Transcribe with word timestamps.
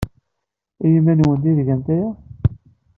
I 0.83 0.87
yiman-nwent 0.91 1.43
ay 1.49 1.55
tgamt 1.59 1.87
aya? 1.93 2.09